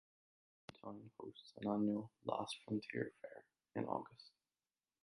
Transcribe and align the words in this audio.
The 0.65 0.73
town 0.79 1.11
hosts 1.19 1.53
an 1.57 1.69
annual 1.69 2.09
Last 2.25 2.57
Frontier 2.65 3.13
Fair 3.21 3.45
in 3.75 3.85
August. 3.87 4.31